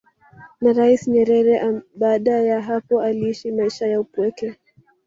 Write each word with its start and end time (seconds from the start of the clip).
na 0.61 0.69
Rais 0.77 1.01
Nyerere 1.11 1.81
baada 1.95 2.31
ya 2.39 2.61
hapo 2.61 3.01
aliishi 3.01 3.51
maisha 3.51 3.87
ya 3.87 4.01
upweke 4.01 4.57